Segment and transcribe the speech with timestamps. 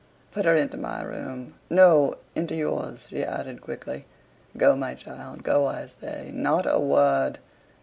[0.31, 4.07] "Put her into my room no, into yours," she added quickly.
[4.57, 7.37] "Go, my child: go, I say: not a word!"